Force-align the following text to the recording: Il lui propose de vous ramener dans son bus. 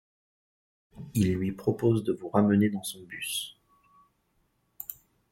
Il 1.13 1.33
lui 1.35 1.51
propose 1.51 2.03
de 2.03 2.11
vous 2.13 2.29
ramener 2.29 2.71
dans 2.71 2.81
son 2.81 3.03
bus. 3.03 3.61